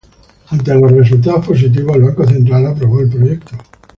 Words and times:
Ante 0.49 0.73
los 0.73 0.91
resultados 0.91 1.45
positivos, 1.45 1.95
el 1.95 2.01
Banco 2.01 2.25
Central 2.25 2.65
aprobó 2.65 3.01
el 3.01 3.09
proyecto. 3.11 3.55